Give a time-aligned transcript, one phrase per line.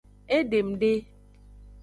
[0.37, 0.91] Edem de.